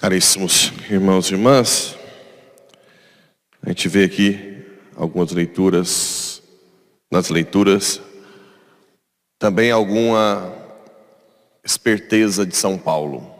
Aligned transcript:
Caríssimos 0.00 0.72
irmãos 0.88 1.28
e 1.28 1.34
irmãs, 1.34 1.94
a 3.60 3.68
gente 3.68 3.86
vê 3.86 4.04
aqui 4.04 4.64
algumas 4.96 5.30
leituras, 5.30 6.42
nas 7.12 7.28
leituras, 7.28 8.00
também 9.38 9.70
alguma 9.70 10.54
esperteza 11.62 12.46
de 12.46 12.56
São 12.56 12.78
Paulo. 12.78 13.30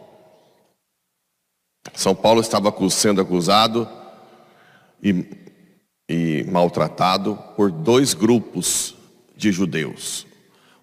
São 1.95 2.13
Paulo 2.13 2.41
estava 2.41 2.71
sendo 2.91 3.21
acusado 3.21 3.89
e, 5.01 5.25
e 6.07 6.43
maltratado 6.43 7.39
por 7.55 7.71
dois 7.71 8.13
grupos 8.13 8.95
de 9.35 9.51
judeus, 9.51 10.27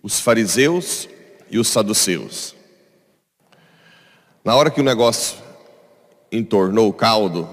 os 0.02 0.18
fariseus 0.18 1.08
e 1.48 1.56
os 1.56 1.68
saduceus. 1.68 2.56
Na 4.44 4.56
hora 4.56 4.72
que 4.72 4.80
o 4.80 4.84
negócio 4.84 5.46
entornou 6.30 6.88
o 6.88 6.92
caldo, 6.92 7.48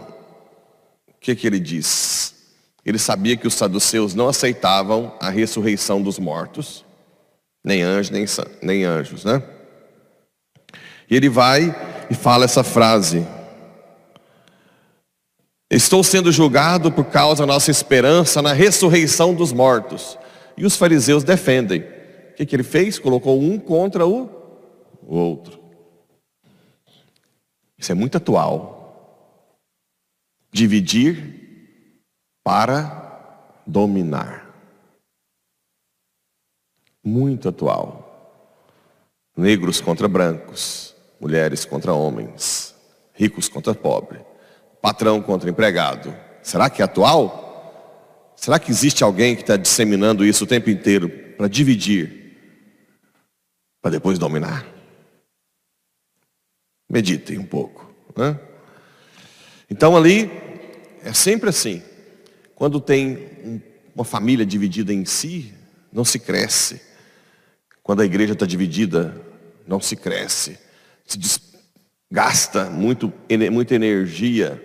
o 1.08 1.14
que, 1.20 1.36
que 1.36 1.48
ele 1.48 1.60
diz? 1.60 2.36
Ele 2.86 3.00
sabia 3.00 3.36
que 3.36 3.48
os 3.48 3.54
saduceus 3.56 4.14
não 4.14 4.28
aceitavam 4.28 5.14
a 5.20 5.30
ressurreição 5.30 6.02
dos 6.02 6.20
mortos, 6.20 6.86
nem 7.64 7.82
anjos, 7.82 8.12
nem, 8.12 8.26
nem 8.62 8.84
anjos, 8.84 9.26
né? 9.26 9.42
E 11.10 11.16
ele 11.16 11.30
vai 11.30 11.76
e 12.10 12.14
fala 12.14 12.46
essa 12.46 12.64
frase: 12.64 13.26
Estou 15.70 16.04
sendo 16.04 16.32
julgado 16.32 16.92
por 16.92 17.06
causa 17.06 17.42
da 17.42 17.54
nossa 17.54 17.72
esperança 17.72 18.42
na 18.42 18.54
ressurreição 18.54 19.34
dos 19.34 19.52
mortos. 19.52 20.18
E 20.56 20.66
os 20.66 20.76
fariseus 20.76 21.24
defendem. 21.24 21.82
O 21.82 22.36
que, 22.36 22.46
que 22.46 22.56
ele 22.56 22.64
fez? 22.64 23.00
Colocou 23.00 23.42
um 23.42 23.58
contra 23.58 24.06
o 24.06 24.30
outro. 25.02 25.65
Isso 27.78 27.92
é 27.92 27.96
muito 27.96 28.18
atual. 28.18 29.58
Dividir 30.52 32.00
para 32.44 33.62
dominar. 33.66 34.46
Muito 37.04 37.50
atual. 37.50 38.04
Negros 39.36 39.82
contra 39.82 40.08
brancos, 40.08 40.96
mulheres 41.20 41.66
contra 41.66 41.94
homens, 41.94 42.74
ricos 43.14 43.50
contra 43.50 43.74
pobres, 43.74 44.22
patrão 44.82 45.22
contra 45.22 45.50
empregado. 45.50 46.16
Será 46.42 46.70
que 46.70 46.82
é 46.82 46.86
atual? 46.86 48.34
Será 48.36 48.60
que 48.60 48.72
existe 48.72 49.04
alguém 49.04 49.36
que 49.36 49.42
está 49.42 49.58
disseminando 49.58 50.26
isso 50.26 50.44
o 50.44 50.48
tempo 50.48 50.70
inteiro 50.70 51.10
para 51.10 51.48
dividir, 51.48 52.38
para 53.82 53.92
depois 53.92 54.20
dominar? 54.20 54.75
Meditem 56.96 57.38
um 57.38 57.46
pouco. 57.46 57.94
Né? 58.16 58.40
Então 59.70 59.98
ali 59.98 60.32
é 61.04 61.12
sempre 61.12 61.50
assim. 61.50 61.84
Quando 62.56 62.80
tem 62.80 63.62
uma 63.94 64.06
família 64.06 64.46
dividida 64.46 64.94
em 64.94 65.04
si, 65.04 65.54
não 65.92 66.06
se 66.06 66.18
cresce. 66.18 66.82
Quando 67.84 68.00
a 68.00 68.06
igreja 68.06 68.32
está 68.32 68.46
dividida, 68.46 69.22
não 69.68 69.82
se 69.82 69.98
cresce. 69.98 70.58
Se 71.06 71.20
gasta 72.10 72.70
muito, 72.70 73.12
muita 73.52 73.76
energia 73.76 74.64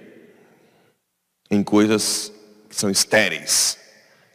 em 1.50 1.64
coisas 1.64 2.32
que 2.68 2.76
são 2.76 2.88
estéreis, 2.88 3.76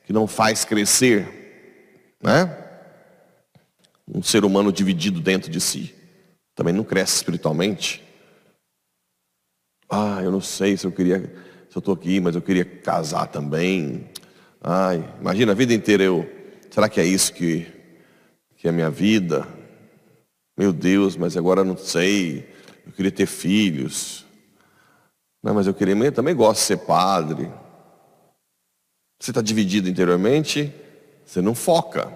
que 0.06 0.12
não 0.12 0.28
faz 0.28 0.66
crescer, 0.66 2.12
né? 2.22 2.58
Um 4.06 4.22
ser 4.22 4.44
humano 4.44 4.70
dividido 4.70 5.22
dentro 5.22 5.50
de 5.50 5.62
si 5.62 5.95
também 6.56 6.74
não 6.74 6.84
cresce 6.84 7.18
espiritualmente. 7.18 8.02
Ah, 9.90 10.22
eu 10.24 10.32
não 10.32 10.42
sei 10.42 10.78
se 10.78 10.88
eu 10.88 10.92
queria, 10.92 11.20
se 11.70 11.78
eu 11.78 11.80
estou 11.80 11.94
aqui, 11.94 12.20
mas 12.20 12.34
eu 12.34 12.42
queria 12.42 12.66
casar 12.66 13.28
também. 13.28 14.10
Ai, 14.62 15.04
imagina 15.20 15.52
a 15.52 15.56
vida 15.56 15.74
inteira 15.74 16.04
eu, 16.04 16.28
será 16.72 16.90
que 16.90 17.00
é 17.00 17.06
isso 17.06 17.34
que, 17.34 17.68
que 18.56 18.68
é 18.68 18.70
a 18.70 18.74
minha 18.74 18.90
vida? 18.90 19.46
Meu 20.58 20.72
Deus, 20.72 21.18
mas 21.18 21.36
agora 21.36 21.64
não 21.64 21.78
sei, 21.78 22.50
eu 22.86 22.94
queria 22.94 23.12
ter 23.12 23.26
filhos. 23.26 24.26
Não, 25.44 25.54
mas 25.54 25.68
eu 25.68 25.74
queria, 25.74 25.94
eu 25.94 26.12
também 26.12 26.34
gosto 26.34 26.62
de 26.62 26.66
ser 26.66 26.78
padre. 26.78 27.52
Você 29.20 29.32
está 29.32 29.42
dividido 29.42 29.90
interiormente, 29.90 30.74
você 31.26 31.42
não 31.42 31.54
foca. 31.54 32.12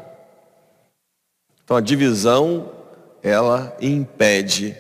Então 1.63 1.77
a 1.77 1.81
divisão 1.81 2.78
ela 3.21 3.75
impede 3.81 4.75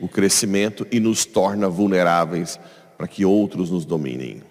o 0.00 0.08
crescimento 0.08 0.86
e 0.90 1.00
nos 1.00 1.24
torna 1.24 1.68
vulneráveis 1.68 2.58
para 2.96 3.06
que 3.08 3.24
outros 3.24 3.70
nos 3.70 3.84
dominem. 3.84 4.42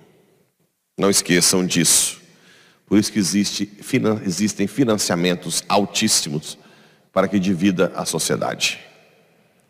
Não 0.97 1.09
esqueçam 1.09 1.65
disso. 1.65 2.21
Por 2.85 2.97
isso 2.97 3.11
que 3.11 3.19
existe, 3.19 3.69
existem 4.25 4.67
financiamentos 4.67 5.63
altíssimos 5.67 6.57
para 7.11 7.27
que 7.27 7.39
divida 7.39 7.91
a 7.95 8.05
sociedade. 8.05 8.79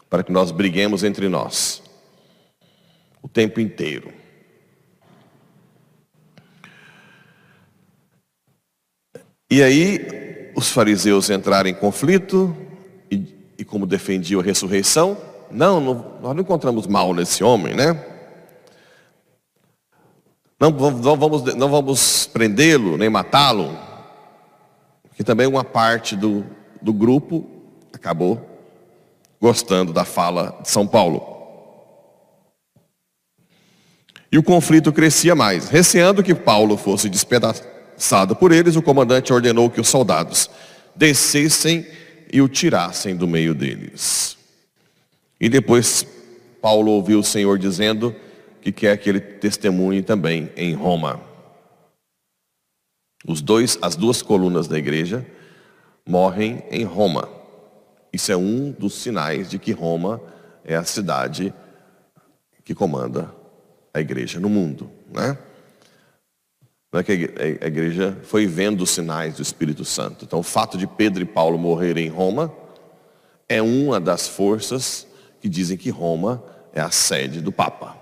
Para 0.09 0.23
que 0.23 0.31
nós 0.31 0.51
briguemos 0.51 1.03
entre 1.03 1.29
nós. 1.29 1.81
O 3.21 3.27
tempo 3.27 3.59
inteiro. 3.59 4.13
E 9.49 9.63
aí, 9.63 10.51
os 10.55 10.69
fariseus 10.69 11.29
entraram 11.29 11.69
em 11.69 11.73
conflito, 11.73 12.55
e 13.57 13.63
como 13.63 13.85
defendia 13.85 14.39
a 14.39 14.43
ressurreição, 14.43 15.17
não, 15.51 15.79
não, 15.79 15.93
nós 16.21 16.35
não 16.35 16.41
encontramos 16.41 16.87
mal 16.87 17.13
nesse 17.13 17.43
homem, 17.43 17.73
né? 17.73 17.99
Não, 20.59 20.71
não 20.71 21.17
vamos, 21.17 21.55
não 21.55 21.69
vamos 21.69 22.27
prendê-lo, 22.27 22.97
nem 22.97 23.09
matá-lo, 23.09 23.77
que 25.15 25.23
também 25.23 25.47
uma 25.47 25.63
parte 25.63 26.15
do, 26.15 26.45
do 26.81 26.93
grupo 26.93 27.45
acabou 27.93 28.41
gostando 29.39 29.93
da 29.93 30.05
fala 30.05 30.57
de 30.61 30.69
São 30.69 30.87
Paulo. 30.87 31.35
E 34.31 34.37
o 34.37 34.43
conflito 34.43 34.91
crescia 34.91 35.35
mais. 35.35 35.69
Receando 35.69 36.23
que 36.23 36.33
Paulo 36.33 36.77
fosse 36.77 37.09
despedaçado 37.09 38.35
por 38.35 38.51
eles, 38.51 38.75
o 38.75 38.81
comandante 38.81 39.31
ordenou 39.31 39.69
que 39.69 39.79
os 39.79 39.87
soldados 39.87 40.49
descessem 40.95 41.85
e 42.35 42.41
o 42.41 42.49
tirassem 42.49 43.15
do 43.15 43.25
meio 43.25 43.55
deles. 43.55 44.37
E 45.39 45.47
depois 45.47 46.05
Paulo 46.61 46.91
ouviu 46.91 47.19
o 47.19 47.23
Senhor 47.23 47.57
dizendo 47.57 48.13
que 48.59 48.73
quer 48.73 48.97
que 48.97 49.09
ele 49.09 49.21
testemunhe 49.21 50.01
também 50.01 50.51
em 50.57 50.73
Roma. 50.73 51.21
Os 53.25 53.41
dois, 53.41 53.79
as 53.81 53.95
duas 53.95 54.21
colunas 54.21 54.67
da 54.67 54.77
igreja 54.77 55.25
morrem 56.05 56.61
em 56.69 56.83
Roma. 56.83 57.29
Isso 58.11 58.33
é 58.33 58.35
um 58.35 58.69
dos 58.69 58.95
sinais 58.95 59.49
de 59.49 59.57
que 59.57 59.71
Roma 59.71 60.21
é 60.65 60.75
a 60.75 60.83
cidade 60.83 61.53
que 62.65 62.75
comanda 62.75 63.33
a 63.93 64.01
igreja 64.01 64.41
no 64.41 64.49
mundo, 64.49 64.91
né? 65.09 65.37
É 66.97 67.03
que 67.03 67.33
a 67.61 67.67
igreja 67.67 68.17
foi 68.23 68.47
vendo 68.47 68.81
os 68.81 68.91
sinais 68.91 69.35
do 69.35 69.41
Espírito 69.41 69.83
Santo. 69.83 70.23
Então, 70.23 70.39
o 70.39 70.43
fato 70.43 70.77
de 70.77 70.87
Pedro 70.87 71.21
e 71.21 71.25
Paulo 71.25 71.57
morrerem 71.57 72.05
em 72.05 72.09
Roma 72.09 72.53
é 73.49 73.61
uma 73.61 73.99
das 73.99 74.27
forças 74.27 75.05
que 75.41 75.49
dizem 75.49 75.77
que 75.77 75.89
Roma 75.89 76.41
é 76.73 76.79
a 76.79 76.89
sede 76.91 77.41
do 77.41 77.51
Papa. 77.51 77.97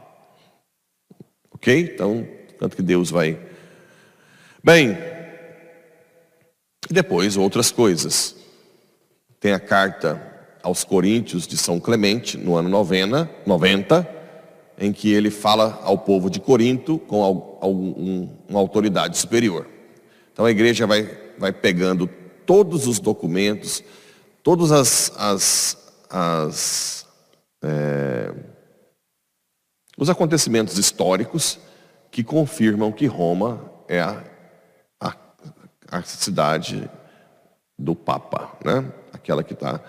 Ok? 1.51 1.91
Então, 1.93 2.27
tanto 2.59 2.75
que 2.75 2.83
Deus 2.83 3.09
vai. 3.09 3.39
Bem, 4.63 4.97
depois 6.89 7.35
outras 7.35 7.71
coisas. 7.71 8.35
Tem 9.39 9.53
a 9.53 9.59
carta 9.59 10.21
aos 10.61 10.83
Coríntios 10.83 11.47
de 11.47 11.57
São 11.57 11.79
Clemente, 11.79 12.37
no 12.37 12.55
ano 12.55 12.69
90, 12.69 13.29
90 13.45 14.12
em 14.77 14.91
que 14.91 15.11
ele 15.11 15.29
fala 15.29 15.79
ao 15.83 15.97
povo 15.97 16.29
de 16.29 16.39
Corinto 16.39 16.97
com 16.99 17.23
algum, 17.23 18.27
uma 18.49 18.59
autoridade 18.59 19.17
superior. 19.17 19.67
Então 20.31 20.45
a 20.45 20.51
igreja 20.51 20.87
vai, 20.87 21.09
vai 21.37 21.51
pegando 21.51 22.09
todos 22.45 22.87
os 22.87 22.99
documentos, 22.99 23.83
todos 24.41 24.71
as, 24.71 25.13
as, 25.17 25.77
as 26.09 27.05
é, 27.63 28.33
os 29.97 30.09
acontecimentos 30.09 30.77
históricos 30.77 31.59
que 32.11 32.23
confirmam 32.23 32.91
que 32.91 33.05
Roma 33.05 33.71
é 33.87 34.01
a, 34.01 34.23
a, 34.99 35.15
a 35.91 36.03
cidade 36.03 36.89
do 37.77 37.95
Papa, 37.95 38.57
né? 38.63 38.91
aquela 39.11 39.43
que 39.43 39.53
está 39.53 39.81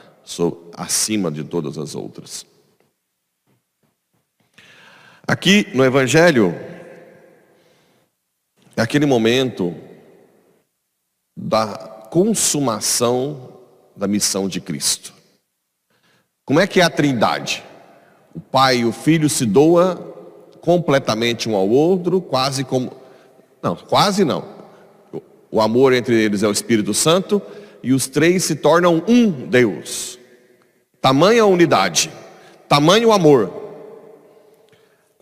acima 0.76 1.31
de 1.31 1.44
todas 1.44 1.78
as 1.78 1.94
outras. 1.94 2.46
Aqui 5.34 5.66
no 5.75 5.84
Evangelho, 5.84 6.54
é 8.76 8.81
aquele 8.81 9.04
momento 9.04 9.75
da 11.36 11.76
consumação 12.08 13.58
da 13.96 14.06
missão 14.06 14.48
de 14.48 14.60
Cristo. 14.60 15.12
Como 16.44 16.60
é 16.60 16.69
que 16.69 16.81
é 16.81 16.84
a 16.84 16.88
trindade? 16.88 17.64
o 18.32 18.38
pai 18.38 18.76
e 18.76 18.84
o 18.84 18.92
filho 18.92 19.28
se 19.28 19.44
doam 19.44 19.96
completamente 20.60 21.48
um 21.48 21.56
ao 21.56 21.69
outro, 21.69 22.20
quase 22.20 22.62
como. 22.62 22.92
Não, 23.60 23.75
quase 23.75 24.25
não. 24.25 24.44
O 25.50 25.60
amor 25.60 25.92
entre 25.92 26.14
eles 26.14 26.44
é 26.44 26.46
o 26.46 26.52
Espírito 26.52 26.94
Santo 26.94 27.42
e 27.82 27.92
os 27.92 28.06
três 28.06 28.44
se 28.44 28.54
tornam 28.54 29.02
um 29.08 29.32
Deus. 29.32 30.16
Tamanha 31.00 31.44
unidade, 31.44 32.08
tamanho 32.69 33.10
amor. 33.10 33.63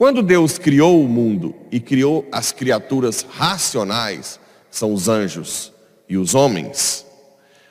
Quando 0.03 0.21
Deus 0.21 0.59
criou 0.59 1.01
o 1.01 1.09
mundo 1.09 1.55
e 1.71 1.79
criou 1.79 2.27
as 2.33 2.51
criaturas 2.51 3.25
racionais, 3.31 4.41
são 4.69 4.93
os 4.93 5.09
anjos 5.09 5.73
e 6.09 6.17
os 6.17 6.35
homens, 6.35 7.07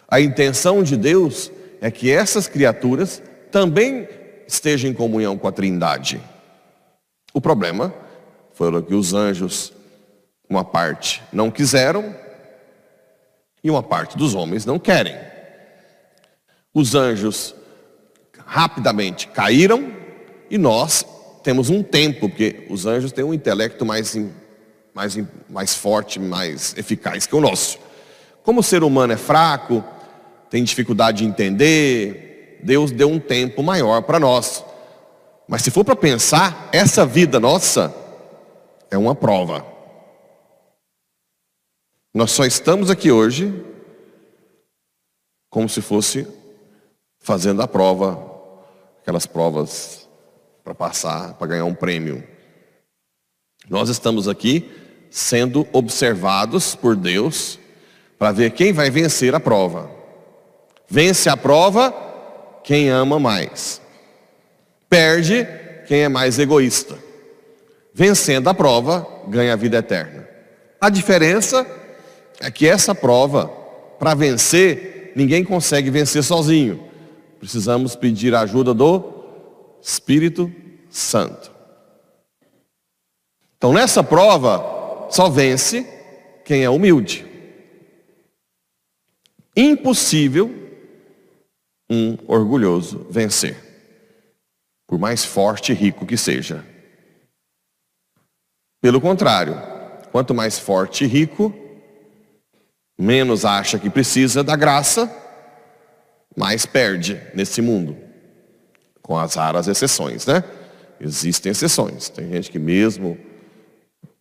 a 0.07 0.21
intenção 0.21 0.81
de 0.81 0.95
Deus 0.95 1.51
é 1.81 1.91
que 1.91 2.09
essas 2.09 2.47
criaturas 2.47 3.21
também 3.51 4.07
estejam 4.47 4.89
em 4.89 4.93
comunhão 4.93 5.37
com 5.37 5.45
a 5.45 5.51
Trindade. 5.51 6.21
O 7.33 7.41
problema 7.41 7.93
foi 8.53 8.81
que 8.81 8.95
os 8.95 9.13
anjos, 9.13 9.73
uma 10.49 10.63
parte, 10.63 11.21
não 11.33 11.51
quiseram 11.51 12.15
e 13.61 13.69
uma 13.69 13.83
parte 13.83 14.17
dos 14.17 14.35
homens 14.35 14.65
não 14.65 14.79
querem. 14.79 15.17
Os 16.73 16.95
anjos 16.95 17.53
rapidamente 18.45 19.27
caíram 19.27 19.91
e 20.49 20.57
nós 20.57 21.05
temos 21.43 21.69
um 21.69 21.81
tempo, 21.81 22.29
porque 22.29 22.65
os 22.69 22.85
anjos 22.85 23.11
têm 23.11 23.23
um 23.23 23.33
intelecto 23.33 23.85
mais, 23.85 24.17
mais, 24.93 25.17
mais 25.49 25.75
forte, 25.75 26.19
mais 26.19 26.75
eficaz 26.77 27.25
que 27.25 27.35
o 27.35 27.41
nosso. 27.41 27.79
Como 28.43 28.59
o 28.59 28.63
ser 28.63 28.83
humano 28.83 29.13
é 29.13 29.17
fraco, 29.17 29.83
tem 30.49 30.63
dificuldade 30.63 31.19
de 31.19 31.25
entender, 31.25 32.59
Deus 32.63 32.91
deu 32.91 33.09
um 33.09 33.19
tempo 33.19 33.63
maior 33.63 34.01
para 34.01 34.19
nós. 34.19 34.63
Mas 35.47 35.61
se 35.61 35.71
for 35.71 35.83
para 35.83 35.95
pensar, 35.95 36.69
essa 36.71 37.05
vida 37.05 37.39
nossa 37.39 37.93
é 38.89 38.97
uma 38.97 39.15
prova. 39.15 39.65
Nós 42.13 42.31
só 42.31 42.45
estamos 42.45 42.89
aqui 42.89 43.11
hoje 43.11 43.53
como 45.49 45.67
se 45.67 45.81
fosse 45.81 46.27
fazendo 47.19 47.61
a 47.61 47.67
prova, 47.67 48.17
aquelas 49.01 49.25
provas 49.25 50.09
para 50.63 50.73
passar, 50.75 51.33
para 51.33 51.47
ganhar 51.47 51.65
um 51.65 51.73
prêmio. 51.73 52.23
Nós 53.69 53.89
estamos 53.89 54.27
aqui 54.27 54.69
sendo 55.09 55.67
observados 55.71 56.75
por 56.75 56.95
Deus 56.95 57.59
para 58.17 58.31
ver 58.31 58.51
quem 58.51 58.71
vai 58.71 58.89
vencer 58.89 59.33
a 59.35 59.39
prova. 59.39 59.89
Vence 60.89 61.29
a 61.29 61.37
prova 61.37 61.93
quem 62.63 62.89
ama 62.89 63.19
mais. 63.19 63.81
Perde 64.89 65.47
quem 65.87 66.01
é 66.01 66.09
mais 66.09 66.37
egoísta. 66.37 66.97
Vencendo 67.93 68.49
a 68.49 68.53
prova, 68.53 69.07
ganha 69.27 69.53
a 69.53 69.57
vida 69.57 69.77
eterna. 69.77 70.27
A 70.79 70.89
diferença 70.89 71.65
é 72.39 72.49
que 72.49 72.67
essa 72.67 72.95
prova, 72.95 73.47
para 73.99 74.13
vencer, 74.13 75.11
ninguém 75.15 75.43
consegue 75.43 75.89
vencer 75.89 76.23
sozinho. 76.23 76.83
Precisamos 77.39 77.95
pedir 77.95 78.33
a 78.33 78.41
ajuda 78.41 78.73
do 78.73 78.99
Espírito 79.81 80.51
Santo. 80.89 81.51
Então 83.57 83.73
nessa 83.73 84.03
prova, 84.03 85.09
só 85.09 85.29
vence 85.29 85.85
quem 86.45 86.63
é 86.63 86.69
humilde. 86.69 87.25
Impossível 89.55 90.61
um 91.89 92.17
orgulhoso 92.25 93.05
vencer, 93.09 93.57
por 94.87 94.97
mais 94.97 95.25
forte 95.25 95.73
e 95.73 95.75
rico 95.75 96.05
que 96.05 96.15
seja. 96.15 96.65
Pelo 98.81 99.01
contrário, 99.01 99.55
quanto 100.11 100.33
mais 100.33 100.57
forte 100.57 101.03
e 101.03 101.07
rico, 101.07 101.53
menos 102.97 103.43
acha 103.43 103.77
que 103.77 103.89
precisa 103.89 104.41
da 104.43 104.55
graça, 104.55 105.13
mais 106.35 106.65
perde 106.65 107.21
nesse 107.35 107.61
mundo. 107.61 108.10
Com 109.01 109.17
as 109.17 109.35
raras 109.35 109.67
exceções, 109.67 110.25
né? 110.25 110.43
Existem 110.99 111.51
exceções. 111.51 112.09
Tem 112.09 112.29
gente 112.31 112.51
que 112.51 112.59
mesmo 112.59 113.17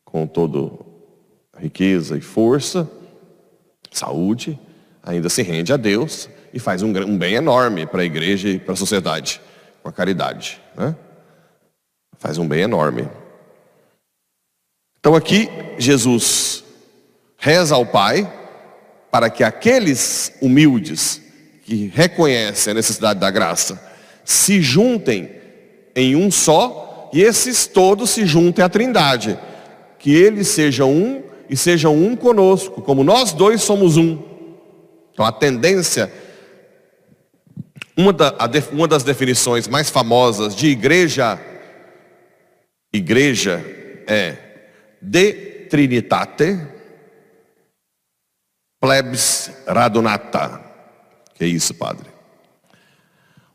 com 0.05 0.27
toda 0.27 0.73
riqueza 1.59 2.17
e 2.17 2.21
força, 2.21 2.91
saúde, 3.91 4.59
ainda 5.03 5.29
se 5.29 5.43
rende 5.43 5.73
a 5.73 5.77
Deus 5.77 6.29
e 6.53 6.59
faz 6.59 6.83
um, 6.83 7.19
bem 7.19 7.35
enorme 7.35 7.87
para 7.87 8.03
a 8.03 8.05
igreja 8.05 8.49
e 8.49 8.59
para 8.59 8.73
a 8.73 8.77
sociedade, 8.77 9.41
com 9.83 9.89
a 9.89 9.93
caridade. 9.93 10.61
Né? 10.77 10.97
Faz 12.19 12.39
um 12.39 12.49
bem 12.49 12.63
enorme. 12.63 13.09
Então 14.99 15.15
aqui 15.15 15.49
Jesus 15.79 16.65
reza 17.37 17.75
ao 17.75 17.87
Pai 17.87 18.31
para 19.11 19.31
que 19.31 19.43
aqueles 19.43 20.33
humildes 20.41 21.21
que 21.65 21.87
reconhecem 21.95 22.73
a 22.73 22.75
necessidade 22.75 23.19
da 23.21 23.31
graça 23.31 23.90
se 24.25 24.61
juntem 24.61 25.31
em 25.95 26.17
um 26.17 26.31
só 26.31 27.11
e 27.13 27.21
esses 27.21 27.67
todos 27.67 28.11
se 28.11 28.25
juntem 28.25 28.65
à 28.65 28.69
Trindade. 28.69 29.39
Que 29.99 30.15
eles 30.15 30.49
sejam 30.49 30.91
um 30.91 31.23
e 31.49 31.57
sejam 31.57 31.95
um 31.97 32.15
conosco, 32.15 32.81
como 32.81 33.03
nós 33.03 33.33
dois 33.33 33.63
somos 33.63 33.97
um. 33.97 34.19
Então 35.13 35.25
a 35.25 35.33
tendência, 35.33 36.11
uma, 37.97 38.13
da, 38.13 38.35
uma 38.73 38.89
das 38.89 39.03
definições 39.03 39.69
mais 39.69 39.91
famosas 39.91 40.55
de 40.55 40.69
igreja, 40.69 41.39
igreja 42.93 43.65
é 44.07 44.37
de 45.03 45.33
trinitate 45.69 46.59
plebs 48.81 49.51
radunata. 49.67 50.61
Que 51.35 51.45
é 51.45 51.47
isso, 51.47 51.75
padre? 51.75 52.10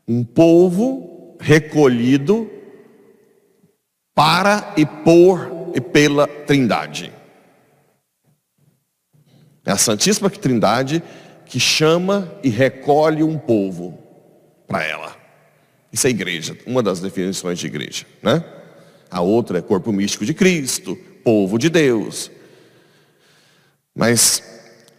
Um 0.06 0.22
povo 0.22 1.36
recolhido 1.40 2.50
para 4.14 4.72
e 4.76 4.86
por 4.86 5.72
e 5.74 5.80
pela 5.80 6.26
Trindade. 6.26 7.12
É 9.64 9.72
a 9.72 9.76
Santíssima 9.76 10.30
Trindade 10.30 11.02
que 11.44 11.60
chama 11.60 12.32
e 12.42 12.48
recolhe 12.48 13.22
um 13.22 13.38
povo 13.38 13.98
para 14.66 14.84
ela. 14.84 15.16
Isso 15.92 16.06
é 16.06 16.10
igreja, 16.10 16.56
uma 16.66 16.82
das 16.82 17.00
definições 17.00 17.58
de 17.58 17.66
igreja, 17.66 18.04
né? 18.22 18.44
A 19.10 19.20
outra 19.20 19.58
é 19.58 19.62
corpo 19.62 19.92
místico 19.92 20.24
de 20.24 20.34
Cristo, 20.34 20.96
povo 21.24 21.58
de 21.58 21.68
Deus. 21.68 22.30
Mas 23.94 24.42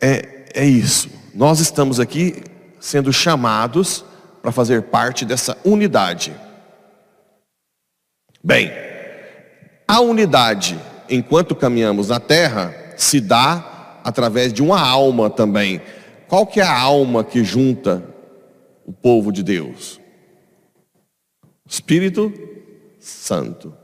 é, 0.01 0.45
é 0.53 0.65
isso. 0.65 1.09
Nós 1.33 1.59
estamos 1.59 1.99
aqui 1.99 2.43
sendo 2.79 3.11
chamados 3.11 4.03
para 4.47 4.53
fazer 4.53 4.83
parte 4.83 5.25
dessa 5.25 5.57
unidade. 5.65 6.33
Bem, 8.41 8.71
a 9.85 9.99
unidade, 9.99 10.79
enquanto 11.09 11.53
caminhamos 11.53 12.07
na 12.07 12.17
terra, 12.17 12.73
se 12.95 13.19
dá 13.19 13.99
através 14.05 14.53
de 14.53 14.63
uma 14.63 14.79
alma 14.79 15.29
também. 15.29 15.81
Qual 16.29 16.47
que 16.47 16.61
é 16.61 16.63
a 16.63 16.79
alma 16.79 17.25
que 17.25 17.43
junta 17.43 18.01
o 18.85 18.93
povo 18.93 19.33
de 19.33 19.43
Deus? 19.43 19.99
Espírito 21.65 22.31
Santo. 23.01 23.75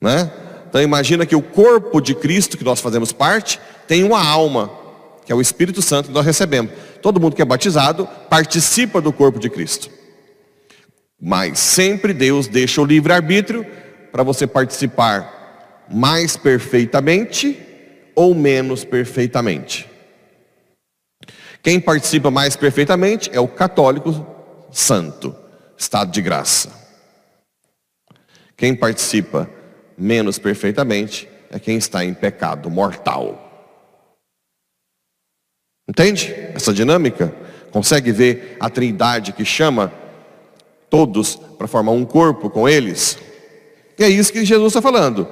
Né? 0.00 0.30
Então 0.68 0.80
imagina 0.80 1.26
que 1.26 1.34
o 1.34 1.42
corpo 1.42 2.00
de 2.00 2.14
Cristo 2.14 2.56
que 2.56 2.62
nós 2.62 2.78
fazemos 2.78 3.10
parte 3.10 3.58
tem 3.88 4.04
uma 4.04 4.24
alma 4.24 4.70
que 5.24 5.32
é 5.32 5.34
o 5.34 5.40
Espírito 5.40 5.80
Santo 5.80 6.08
que 6.08 6.14
nós 6.14 6.26
recebemos. 6.26 6.72
Todo 7.00 7.20
mundo 7.20 7.34
que 7.34 7.42
é 7.42 7.44
batizado 7.44 8.08
participa 8.28 9.00
do 9.00 9.12
corpo 9.12 9.38
de 9.38 9.48
Cristo. 9.48 9.90
Mas 11.20 11.58
sempre 11.58 12.12
Deus 12.12 12.46
deixa 12.46 12.80
o 12.80 12.84
livre-arbítrio 12.84 13.66
para 14.12 14.22
você 14.22 14.46
participar 14.46 15.86
mais 15.90 16.36
perfeitamente 16.36 17.58
ou 18.14 18.34
menos 18.34 18.84
perfeitamente. 18.84 19.88
Quem 21.62 21.80
participa 21.80 22.30
mais 22.30 22.56
perfeitamente 22.56 23.30
é 23.32 23.40
o 23.40 23.48
católico 23.48 24.26
santo, 24.70 25.34
estado 25.76 26.10
de 26.10 26.20
graça. 26.20 26.70
Quem 28.56 28.74
participa 28.74 29.48
menos 29.96 30.38
perfeitamente 30.38 31.28
é 31.50 31.58
quem 31.58 31.76
está 31.76 32.04
em 32.04 32.12
pecado 32.12 32.70
mortal. 32.70 33.43
Entende 35.88 36.34
essa 36.54 36.72
dinâmica? 36.72 37.34
Consegue 37.70 38.12
ver 38.12 38.56
a 38.60 38.70
trindade 38.70 39.32
que 39.32 39.44
chama 39.44 39.92
todos 40.88 41.36
para 41.36 41.66
formar 41.66 41.92
um 41.92 42.04
corpo 42.04 42.48
com 42.48 42.68
eles? 42.68 43.18
E 43.98 44.04
é 44.04 44.08
isso 44.08 44.32
que 44.32 44.44
Jesus 44.44 44.68
está 44.68 44.80
falando. 44.80 45.28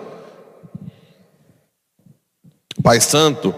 Pai 2.83 3.01
Santo, 3.01 3.55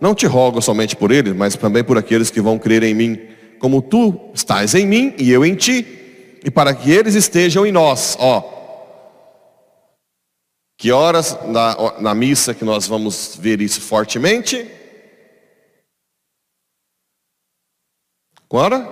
não 0.00 0.14
te 0.14 0.26
rogo 0.26 0.62
somente 0.62 0.96
por 0.96 1.10
eles, 1.10 1.34
mas 1.34 1.56
também 1.56 1.84
por 1.84 1.98
aqueles 1.98 2.30
que 2.30 2.40
vão 2.40 2.58
crer 2.58 2.82
em 2.82 2.94
mim. 2.94 3.20
Como 3.58 3.82
tu 3.82 4.30
estás 4.32 4.74
em 4.74 4.86
mim 4.86 5.14
e 5.18 5.30
eu 5.30 5.44
em 5.44 5.54
ti, 5.54 5.86
e 6.42 6.50
para 6.50 6.72
que 6.72 6.90
eles 6.90 7.14
estejam 7.14 7.66
em 7.66 7.72
nós. 7.72 8.16
Ó, 8.18 8.42
que 10.78 10.90
horas 10.90 11.36
na, 11.46 12.00
na 12.00 12.14
missa 12.14 12.54
que 12.54 12.64
nós 12.64 12.86
vamos 12.86 13.36
ver 13.38 13.60
isso 13.60 13.82
fortemente? 13.82 14.66
Agora? 18.50 18.86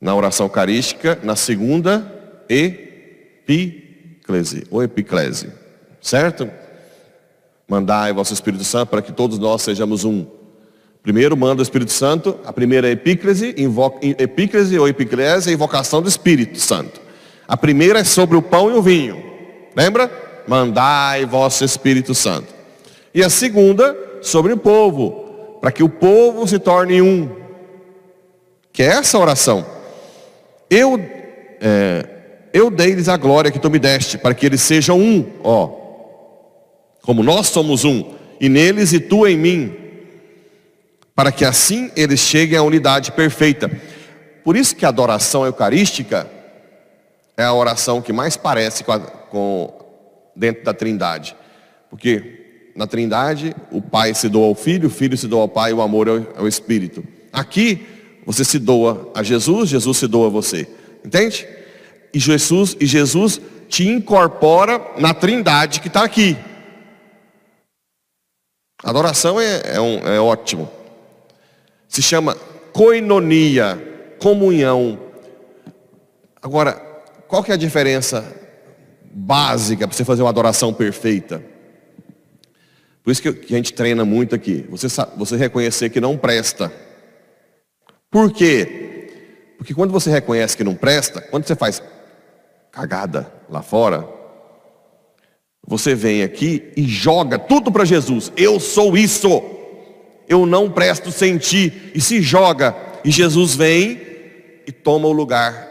Na 0.00 0.16
oração 0.16 0.46
eucarística, 0.46 1.16
na 1.22 1.36
segunda 1.36 2.42
epíclese, 2.48 4.66
ou 4.68 4.82
epiclese, 4.82 5.52
certo? 6.00 6.50
Mandai 7.68 8.12
vosso 8.12 8.34
Espírito 8.34 8.64
Santo 8.64 8.88
para 8.88 9.00
que 9.00 9.12
todos 9.12 9.38
nós 9.38 9.62
sejamos 9.62 10.04
um. 10.04 10.26
Primeiro 11.04 11.36
manda 11.36 11.60
o 11.60 11.62
Espírito 11.62 11.92
Santo, 11.92 12.36
a 12.44 12.52
primeira 12.52 12.90
epíclese, 12.90 13.54
epíclese 14.18 14.76
ou 14.76 14.88
epiclese 14.88 15.50
é 15.50 15.52
invocação 15.52 16.02
do 16.02 16.08
Espírito 16.08 16.58
Santo. 16.58 17.00
A 17.46 17.56
primeira 17.56 18.00
é 18.00 18.04
sobre 18.04 18.36
o 18.36 18.42
pão 18.42 18.72
e 18.72 18.74
o 18.74 18.82
vinho. 18.82 19.22
Lembra? 19.76 20.10
Mandai 20.48 21.24
vosso 21.26 21.64
Espírito 21.64 22.12
Santo. 22.12 22.52
E 23.14 23.22
a 23.22 23.30
segunda, 23.30 23.96
sobre 24.20 24.52
o 24.52 24.56
povo, 24.56 25.21
para 25.62 25.70
que 25.70 25.84
o 25.84 25.88
povo 25.88 26.44
se 26.48 26.58
torne 26.58 27.00
um. 27.00 27.30
Que 28.72 28.82
é 28.82 28.86
essa 28.86 29.16
oração. 29.16 29.64
Eu, 30.68 30.98
é, 31.60 32.04
eu 32.52 32.68
dei-lhes 32.68 33.08
a 33.08 33.16
glória 33.16 33.48
que 33.48 33.60
tu 33.60 33.70
me 33.70 33.78
deste, 33.78 34.18
para 34.18 34.34
que 34.34 34.44
eles 34.44 34.60
sejam 34.60 34.98
um, 34.98 35.24
ó. 35.44 35.70
Como 37.02 37.22
nós 37.22 37.46
somos 37.46 37.84
um, 37.84 38.12
e 38.40 38.48
neles 38.48 38.92
e 38.92 38.98
tu 38.98 39.24
em 39.24 39.36
mim, 39.36 39.72
para 41.14 41.30
que 41.30 41.44
assim 41.44 41.92
eles 41.94 42.18
cheguem 42.18 42.58
à 42.58 42.62
unidade 42.64 43.12
perfeita. 43.12 43.70
Por 44.42 44.56
isso 44.56 44.74
que 44.74 44.84
a 44.84 44.88
adoração 44.88 45.46
eucarística 45.46 46.28
é 47.36 47.44
a 47.44 47.54
oração 47.54 48.02
que 48.02 48.12
mais 48.12 48.36
parece 48.36 48.82
com, 48.82 48.90
a, 48.90 48.98
com 48.98 49.72
dentro 50.34 50.64
da 50.64 50.74
Trindade. 50.74 51.36
Porque 51.88 52.41
na 52.74 52.86
Trindade 52.86 53.54
o 53.70 53.80
Pai 53.80 54.14
se 54.14 54.28
doa 54.28 54.46
ao 54.46 54.54
Filho, 54.54 54.88
o 54.88 54.90
Filho 54.90 55.16
se 55.16 55.26
doa 55.26 55.42
ao 55.42 55.48
Pai, 55.48 55.72
o 55.72 55.82
amor 55.82 56.08
é 56.08 56.40
o 56.40 56.48
Espírito. 56.48 57.04
Aqui 57.32 57.86
você 58.26 58.44
se 58.44 58.58
doa 58.58 59.10
a 59.14 59.22
Jesus, 59.22 59.68
Jesus 59.68 59.98
se 59.98 60.06
doa 60.06 60.26
a 60.26 60.30
você. 60.30 60.68
Entende? 61.04 61.46
E 62.14 62.18
Jesus, 62.18 62.76
e 62.80 62.86
Jesus 62.86 63.40
te 63.68 63.88
incorpora 63.88 64.80
na 64.98 65.14
Trindade 65.14 65.80
que 65.80 65.88
está 65.88 66.04
aqui. 66.04 66.36
Adoração 68.82 69.40
é, 69.40 69.62
é, 69.74 69.80
um, 69.80 69.98
é 70.06 70.20
ótimo 70.20 70.68
se 71.92 72.00
chama 72.00 72.34
coinonia, 72.72 74.16
comunhão. 74.18 74.98
Agora, 76.40 76.72
qual 77.28 77.44
que 77.44 77.50
é 77.50 77.54
a 77.54 77.58
diferença 77.58 78.24
básica 79.12 79.86
para 79.86 79.94
você 79.94 80.02
fazer 80.02 80.22
uma 80.22 80.30
adoração 80.30 80.72
perfeita? 80.72 81.44
Por 83.02 83.10
isso 83.10 83.22
que 83.22 83.54
a 83.54 83.56
gente 83.56 83.72
treina 83.72 84.04
muito 84.04 84.34
aqui. 84.34 84.66
Você, 84.70 84.86
você 85.16 85.36
reconhecer 85.36 85.90
que 85.90 86.00
não 86.00 86.16
presta. 86.16 86.72
Por 88.10 88.32
quê? 88.32 89.54
Porque 89.58 89.74
quando 89.74 89.90
você 89.90 90.10
reconhece 90.10 90.56
que 90.56 90.64
não 90.64 90.74
presta, 90.74 91.20
quando 91.20 91.46
você 91.46 91.56
faz 91.56 91.82
cagada 92.70 93.32
lá 93.48 93.62
fora, 93.62 94.08
você 95.66 95.94
vem 95.94 96.22
aqui 96.22 96.72
e 96.76 96.84
joga 96.84 97.38
tudo 97.38 97.72
para 97.72 97.84
Jesus. 97.84 98.32
Eu 98.36 98.60
sou 98.60 98.96
isso 98.96 99.42
eu 100.32 100.46
não 100.46 100.70
presto 100.70 101.12
sentir, 101.12 101.92
e 101.94 102.00
se 102.00 102.22
joga, 102.22 102.74
e 103.04 103.10
Jesus 103.10 103.54
vem 103.54 104.00
e 104.66 104.72
toma 104.72 105.08
o 105.08 105.12
lugar 105.12 105.70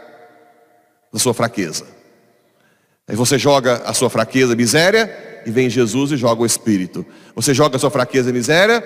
da 1.12 1.18
sua 1.18 1.34
fraqueza. 1.34 1.84
Aí 3.08 3.16
você 3.16 3.38
joga 3.38 3.82
a 3.84 3.92
sua 3.92 4.08
fraqueza, 4.08 4.54
miséria, 4.54 5.10
e 5.46 5.50
vem 5.50 5.68
Jesus 5.68 6.12
e 6.12 6.16
joga 6.16 6.42
o 6.42 6.46
Espírito. 6.46 7.04
Você 7.34 7.52
joga 7.54 7.76
a 7.76 7.78
sua 7.78 7.90
fraqueza 7.90 8.30
e 8.30 8.32
miséria. 8.32 8.82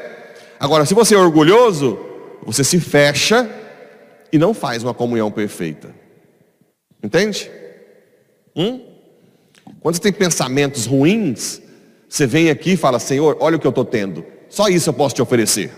Agora, 0.59 0.85
se 0.85 0.95
você 0.95 1.15
é 1.15 1.19
orgulhoso, 1.19 1.99
você 2.45 2.65
se 2.65 2.81
fecha 2.81 3.49
e 4.33 4.39
não 4.39 4.55
faz 4.55 4.83
uma 4.83 4.95
comunhão 4.95 5.31
perfeita. 5.31 5.95
Entende? 7.03 7.51
Hum? 8.55 8.81
Quando 9.81 9.97
você 9.97 10.01
tem 10.01 10.13
pensamentos 10.13 10.87
ruins, 10.87 11.61
você 12.09 12.27
vem 12.27 12.51
aqui 12.51 12.73
e 12.73 12.77
fala, 12.77 12.99
Senhor, 12.99 13.37
olha 13.41 13.57
o 13.57 13.61
que 13.61 13.67
eu 13.67 13.71
estou 13.71 13.85
tendo. 13.85 14.25
Só 14.49 14.69
isso 14.69 14.89
eu 14.89 14.95
posso 14.95 15.15
te 15.15 15.23
oferecer. 15.23 15.73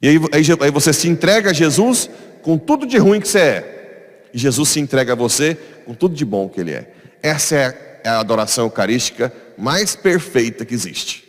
E 0.00 0.08
aí, 0.08 0.20
aí, 0.60 0.70
você 0.70 0.92
se 0.92 1.08
entrega 1.08 1.50
a 1.50 1.52
Jesus 1.52 2.10
com 2.42 2.58
tudo 2.58 2.86
de 2.86 2.98
ruim 2.98 3.20
que 3.20 3.28
você 3.28 3.38
é. 3.38 4.28
E 4.34 4.38
Jesus 4.38 4.68
se 4.68 4.80
entrega 4.80 5.12
a 5.12 5.16
você 5.16 5.56
com 5.86 5.94
tudo 5.94 6.14
de 6.14 6.24
bom 6.24 6.48
que 6.48 6.60
Ele 6.60 6.72
é. 6.72 6.92
Essa 7.22 7.56
é, 7.56 7.93
é 8.04 8.10
a 8.10 8.20
adoração 8.20 8.66
eucarística 8.66 9.32
mais 9.56 9.96
perfeita 9.96 10.64
que 10.64 10.74
existe. 10.74 11.24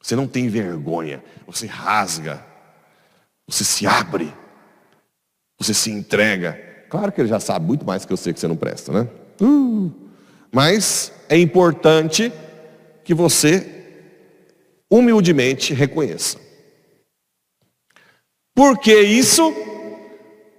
Você 0.00 0.14
não 0.14 0.28
tem 0.28 0.48
vergonha, 0.48 1.24
você 1.46 1.66
rasga, 1.66 2.44
você 3.46 3.64
se 3.64 3.86
abre, 3.86 4.32
você 5.58 5.72
se 5.72 5.90
entrega. 5.90 6.52
Claro 6.90 7.10
que 7.10 7.22
ele 7.22 7.28
já 7.28 7.40
sabe 7.40 7.66
muito 7.66 7.86
mais 7.86 8.04
que 8.04 8.12
eu 8.12 8.16
sei 8.16 8.34
que 8.34 8.38
você 8.38 8.46
não 8.46 8.56
presta, 8.56 8.92
né? 8.92 9.08
Uh, 9.40 9.90
mas 10.52 11.10
é 11.28 11.38
importante 11.38 12.30
que 13.02 13.14
você 13.14 13.66
humildemente 14.90 15.72
reconheça. 15.72 16.38
Por 18.54 18.78
que 18.78 18.94
isso? 19.00 19.52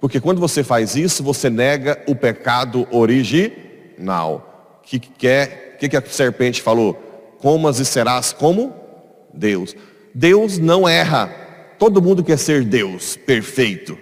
Porque 0.00 0.20
quando 0.20 0.40
você 0.40 0.62
faz 0.62 0.94
isso, 0.94 1.22
você 1.22 1.48
nega 1.48 2.02
o 2.06 2.14
pecado 2.14 2.86
original. 2.90 4.45
Que 4.86 4.98
quer, 4.98 5.76
que, 5.78 5.88
que 5.88 5.96
a 5.96 6.02
serpente 6.06 6.62
falou? 6.62 6.94
Comas 7.38 7.78
e 7.78 7.84
serás 7.84 8.32
como 8.32 8.74
Deus. 9.34 9.76
Deus 10.14 10.56
não 10.56 10.88
erra. 10.88 11.26
Todo 11.78 12.00
mundo 12.00 12.24
quer 12.24 12.38
ser 12.38 12.64
Deus, 12.64 13.16
perfeito. 13.16 13.98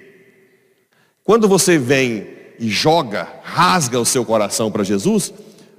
Quando 1.25 1.49
você 1.49 1.77
vem 1.77 2.29
e 2.61 2.69
joga, 2.69 3.27
rasga 3.43 3.99
o 3.99 4.05
seu 4.05 4.25
coração 4.25 4.71
para 4.71 4.85
Jesus, 4.85 5.33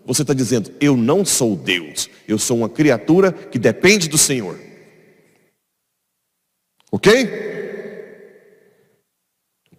você 0.05 0.23
está 0.23 0.33
dizendo, 0.33 0.71
eu 0.81 0.97
não 0.97 1.23
sou 1.23 1.55
Deus, 1.55 2.09
eu 2.27 2.37
sou 2.37 2.57
uma 2.57 2.69
criatura 2.69 3.31
que 3.31 3.57
depende 3.57 4.09
do 4.09 4.17
Senhor. 4.17 4.59
Ok? 6.91 7.53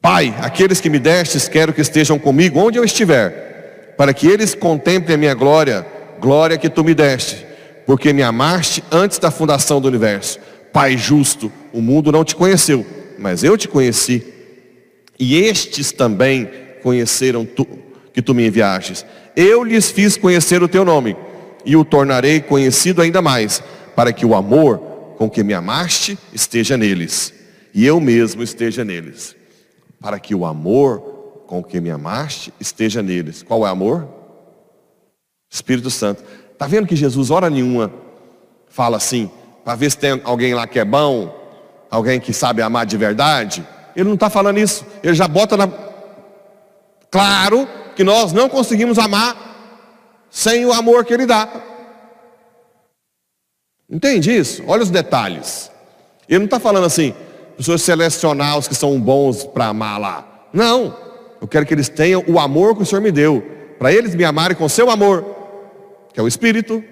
Pai, 0.00 0.34
aqueles 0.38 0.80
que 0.80 0.88
me 0.88 0.98
destes, 0.98 1.48
quero 1.48 1.72
que 1.72 1.80
estejam 1.80 2.18
comigo 2.18 2.60
onde 2.60 2.78
eu 2.78 2.84
estiver, 2.84 3.45
para 3.96 4.12
que 4.12 4.26
eles 4.26 4.54
contemplem 4.54 5.14
a 5.14 5.18
minha 5.18 5.34
glória, 5.34 5.86
glória 6.20 6.58
que 6.58 6.68
tu 6.68 6.84
me 6.84 6.94
deste, 6.94 7.46
porque 7.86 8.12
me 8.12 8.22
amaste 8.22 8.82
antes 8.90 9.18
da 9.18 9.30
fundação 9.30 9.80
do 9.80 9.88
universo. 9.88 10.38
Pai 10.72 10.96
justo, 10.96 11.50
o 11.72 11.80
mundo 11.80 12.12
não 12.12 12.24
te 12.24 12.36
conheceu, 12.36 12.84
mas 13.18 13.42
eu 13.42 13.56
te 13.56 13.68
conheci. 13.68 14.24
E 15.18 15.36
estes 15.36 15.92
também 15.92 16.50
conheceram 16.82 17.44
tu, 17.44 17.66
que 18.12 18.20
tu 18.20 18.34
me 18.34 18.46
enviastes. 18.46 19.04
Eu 19.34 19.64
lhes 19.64 19.90
fiz 19.90 20.16
conhecer 20.16 20.62
o 20.62 20.68
teu 20.68 20.84
nome, 20.84 21.16
e 21.64 21.76
o 21.76 21.84
tornarei 21.84 22.40
conhecido 22.40 23.02
ainda 23.02 23.20
mais, 23.20 23.62
para 23.94 24.12
que 24.12 24.24
o 24.24 24.34
amor 24.34 24.78
com 25.16 25.28
que 25.30 25.42
me 25.42 25.54
amaste 25.54 26.18
esteja 26.32 26.76
neles, 26.76 27.32
e 27.74 27.84
eu 27.86 27.98
mesmo 28.00 28.42
esteja 28.42 28.84
neles. 28.84 29.34
Para 30.00 30.20
que 30.20 30.34
o 30.34 30.44
amor 30.44 31.15
com 31.46 31.62
que 31.62 31.80
me 31.80 31.90
amaste 31.90 32.52
esteja 32.60 33.02
neles. 33.02 33.42
Qual 33.42 33.60
é 33.60 33.68
o 33.68 33.72
amor? 33.72 34.08
Espírito 35.50 35.90
Santo. 35.90 36.22
Está 36.52 36.66
vendo 36.66 36.86
que 36.86 36.96
Jesus, 36.96 37.30
hora 37.30 37.48
nenhuma, 37.48 37.92
fala 38.68 38.96
assim, 38.96 39.30
para 39.64 39.74
ver 39.74 39.90
se 39.90 39.98
tem 39.98 40.20
alguém 40.24 40.54
lá 40.54 40.66
que 40.66 40.78
é 40.78 40.84
bom, 40.84 41.34
alguém 41.90 42.20
que 42.20 42.32
sabe 42.32 42.62
amar 42.62 42.86
de 42.86 42.96
verdade? 42.96 43.66
Ele 43.94 44.08
não 44.08 44.14
está 44.14 44.28
falando 44.28 44.58
isso. 44.58 44.84
Ele 45.02 45.14
já 45.14 45.26
bota 45.26 45.56
na. 45.56 45.68
Claro 47.10 47.66
que 47.94 48.04
nós 48.04 48.32
não 48.32 48.48
conseguimos 48.48 48.98
amar 48.98 49.46
sem 50.30 50.66
o 50.66 50.72
amor 50.72 51.04
que 51.04 51.14
Ele 51.14 51.24
dá. 51.24 51.48
Entende 53.88 54.36
isso? 54.36 54.62
Olha 54.66 54.82
os 54.82 54.90
detalhes. 54.90 55.70
Ele 56.28 56.40
não 56.40 56.44
está 56.46 56.58
falando 56.58 56.84
assim, 56.84 57.14
pessoas 57.56 57.82
selecionar 57.82 58.58
os 58.58 58.68
que 58.68 58.74
são 58.74 59.00
bons 59.00 59.44
para 59.44 59.68
amar 59.68 59.98
lá. 59.98 60.48
Não. 60.52 61.05
Eu 61.40 61.48
quero 61.48 61.66
que 61.66 61.74
eles 61.74 61.88
tenham 61.88 62.24
o 62.26 62.38
amor 62.38 62.76
que 62.76 62.82
o 62.82 62.86
Senhor 62.86 63.00
me 63.00 63.12
deu. 63.12 63.42
Para 63.78 63.92
eles 63.92 64.14
me 64.14 64.24
amarem 64.24 64.56
com 64.56 64.68
seu 64.68 64.90
amor, 64.90 65.24
que 66.12 66.18
é 66.18 66.22
o 66.22 66.28
Espírito. 66.28 66.82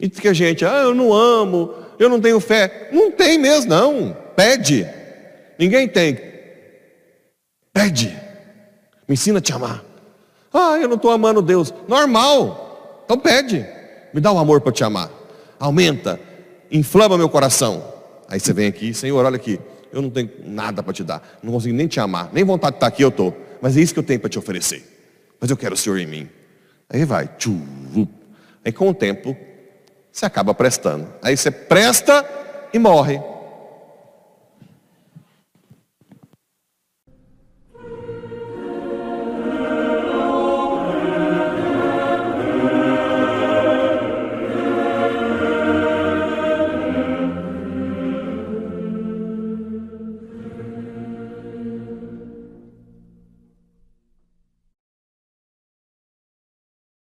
E 0.00 0.08
que 0.08 0.28
a 0.28 0.32
gente, 0.32 0.64
ah, 0.64 0.82
eu 0.82 0.94
não 0.94 1.12
amo, 1.12 1.74
eu 1.98 2.08
não 2.08 2.20
tenho 2.20 2.38
fé. 2.40 2.88
Não 2.92 3.10
tem 3.10 3.38
mesmo, 3.38 3.70
não. 3.70 4.16
Pede. 4.36 4.86
Ninguém 5.58 5.88
tem. 5.88 6.18
Pede. 7.72 8.16
Me 9.06 9.14
ensina 9.14 9.38
a 9.38 9.42
te 9.42 9.52
amar. 9.52 9.84
Ah, 10.52 10.78
eu 10.80 10.88
não 10.88 10.96
estou 10.96 11.10
amando 11.10 11.42
Deus. 11.42 11.74
Normal. 11.86 13.02
Então 13.04 13.18
pede. 13.18 13.66
Me 14.12 14.20
dá 14.20 14.30
o 14.30 14.36
um 14.36 14.38
amor 14.38 14.60
para 14.60 14.72
te 14.72 14.84
amar. 14.84 15.10
Aumenta. 15.58 16.20
Inflama 16.70 17.18
meu 17.18 17.28
coração. 17.28 17.82
Aí 18.28 18.38
você 18.38 18.52
vem 18.52 18.68
aqui, 18.68 18.92
Senhor, 18.92 19.24
olha 19.24 19.36
aqui, 19.36 19.58
eu 19.92 20.02
não 20.02 20.10
tenho 20.10 20.30
nada 20.44 20.82
para 20.82 20.92
te 20.92 21.02
dar, 21.02 21.38
não 21.42 21.52
consigo 21.52 21.74
nem 21.74 21.86
te 21.86 22.00
amar, 22.00 22.30
nem 22.32 22.44
vontade 22.44 22.72
de 22.72 22.76
estar 22.76 22.86
aqui 22.86 23.02
eu 23.02 23.08
estou, 23.08 23.36
mas 23.60 23.76
é 23.76 23.80
isso 23.80 23.92
que 23.92 23.98
eu 23.98 24.04
tenho 24.04 24.20
para 24.20 24.28
te 24.28 24.38
oferecer. 24.38 24.84
Mas 25.40 25.50
eu 25.50 25.56
quero 25.56 25.74
o 25.74 25.78
Senhor 25.78 25.98
em 25.98 26.06
mim. 26.06 26.28
Aí 26.88 27.04
vai, 27.04 27.28
tchu, 27.38 27.60
aí 28.64 28.72
com 28.72 28.88
o 28.88 28.94
tempo, 28.94 29.36
você 30.10 30.26
acaba 30.26 30.54
prestando. 30.54 31.08
Aí 31.22 31.36
você 31.36 31.50
presta 31.50 32.24
e 32.72 32.78
morre. 32.78 33.20